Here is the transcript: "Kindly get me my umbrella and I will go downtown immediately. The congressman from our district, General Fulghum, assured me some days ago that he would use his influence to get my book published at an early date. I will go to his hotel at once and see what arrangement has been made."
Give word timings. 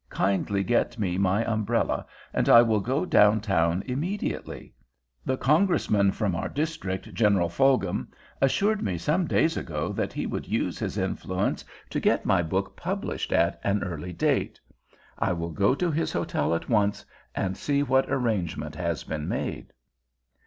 "Kindly 0.09 0.63
get 0.63 0.97
me 0.97 1.19
my 1.19 1.45
umbrella 1.45 2.07
and 2.33 2.49
I 2.49 2.63
will 2.63 2.79
go 2.79 3.05
downtown 3.05 3.83
immediately. 3.85 4.73
The 5.27 5.37
congressman 5.37 6.11
from 6.11 6.35
our 6.35 6.49
district, 6.49 7.13
General 7.13 7.49
Fulghum, 7.49 8.07
assured 8.41 8.81
me 8.81 8.97
some 8.97 9.27
days 9.27 9.55
ago 9.57 9.93
that 9.93 10.11
he 10.11 10.25
would 10.25 10.47
use 10.47 10.79
his 10.79 10.97
influence 10.97 11.63
to 11.91 11.99
get 11.99 12.25
my 12.25 12.41
book 12.41 12.75
published 12.75 13.31
at 13.31 13.59
an 13.63 13.83
early 13.83 14.11
date. 14.11 14.59
I 15.19 15.33
will 15.33 15.51
go 15.51 15.75
to 15.75 15.91
his 15.91 16.11
hotel 16.11 16.55
at 16.55 16.67
once 16.67 17.05
and 17.35 17.55
see 17.55 17.83
what 17.83 18.09
arrangement 18.11 18.73
has 18.73 19.03
been 19.03 19.27
made." 19.27 19.71